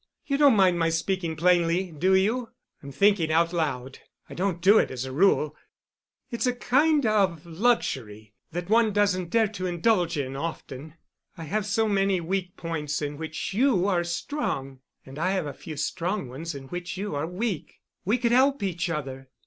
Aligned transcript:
You 0.25 0.37
don't 0.39 0.55
mind 0.55 0.79
my 0.79 0.89
speaking 0.89 1.35
plainly, 1.35 1.91
do 1.91 2.15
you? 2.15 2.49
I'm 2.81 2.91
thinking 2.91 3.31
out 3.31 3.53
loud. 3.53 3.99
I 4.27 4.33
don't 4.33 4.59
do 4.59 4.79
it 4.79 4.89
as 4.89 5.05
a 5.05 5.11
rule. 5.11 5.55
It's 6.31 6.47
a 6.47 6.55
kind 6.55 7.05
of 7.05 7.45
luxury 7.45 8.33
that 8.51 8.67
one 8.67 8.93
doesn't 8.93 9.29
dare 9.29 9.47
to 9.49 9.67
indulge 9.67 10.17
in 10.17 10.35
often. 10.35 10.95
I 11.37 11.43
have 11.43 11.67
so 11.67 11.87
many 11.87 12.19
weak 12.19 12.57
points 12.57 12.99
in 12.99 13.15
which 13.17 13.53
you 13.53 13.85
are 13.87 14.03
strong, 14.03 14.79
and 15.05 15.19
I 15.19 15.33
have 15.33 15.45
a 15.45 15.53
few 15.53 15.77
strong 15.77 16.27
ones 16.29 16.55
in 16.55 16.63
which 16.69 16.97
you 16.97 17.13
are 17.13 17.27
weak, 17.27 17.79
we 18.03 18.17
could 18.17 18.31
help 18.31 18.63
each 18.63 18.89
other. 18.89 19.29